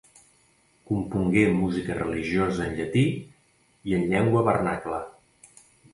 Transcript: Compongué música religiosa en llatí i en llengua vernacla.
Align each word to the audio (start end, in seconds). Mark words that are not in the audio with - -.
Compongué 0.91 1.43
música 1.57 1.97
religiosa 1.99 2.65
en 2.69 2.73
llatí 2.79 3.03
i 3.93 3.95
en 3.99 4.11
llengua 4.15 4.45
vernacla. 4.49 5.03